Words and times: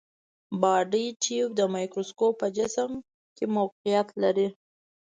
بادي 0.61 1.05
ټیوب 1.23 1.49
د 1.55 1.61
مایکروسکوپ 1.73 2.33
په 2.41 2.47
جسم 2.57 2.91
کې 3.35 3.45
موقعیت 3.57 4.07
لري. 4.23 4.47